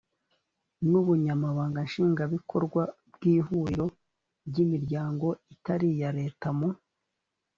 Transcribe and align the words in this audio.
n 0.89 0.91
ubunyamabanga 1.01 1.79
nshingwabikorwa 1.87 2.81
bw 3.13 3.21
ihuriro 3.33 3.85
ry 4.47 4.57
imiryango 4.63 5.27
itari 5.53 5.87
iya 5.95 6.09
leta 6.19 6.47
mu 6.57 6.69